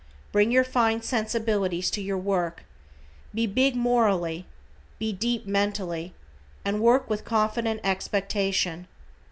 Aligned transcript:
Bring 0.31 0.49
your 0.49 0.63
fine 0.63 1.03
sensibilities 1.03 1.91
to 1.91 2.01
your 2.01 2.17
work, 2.17 2.63
be 3.35 3.45
big 3.45 3.75
morally, 3.75 4.47
be 4.97 5.13
deep 5.13 5.45
mentally, 5.45 6.15
and 6.65 6.81
work 6.81 7.07
with 7.07 7.23
confident 7.23 7.81
expectation. 7.83 8.87